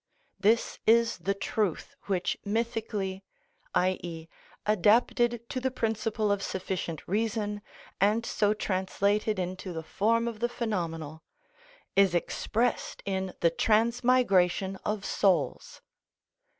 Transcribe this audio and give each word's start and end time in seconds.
This 0.39 0.79
is 0.87 1.19
the 1.19 1.35
truth 1.35 1.95
which 2.07 2.35
mythically, 2.43 3.23
i.e., 3.75 4.27
adapted 4.65 5.47
to 5.49 5.59
the 5.59 5.69
principle 5.69 6.31
of 6.31 6.41
sufficient 6.41 7.07
reason, 7.07 7.61
and 7.99 8.25
so 8.25 8.55
translated 8.55 9.37
into 9.37 9.71
the 9.73 9.83
form 9.83 10.27
of 10.27 10.39
the 10.39 10.49
phenomenal, 10.49 11.21
is 11.95 12.15
expressed 12.15 13.03
in 13.05 13.35
the 13.41 13.51
transmigration 13.51 14.75
of 14.77 15.05
souls. 15.05 15.81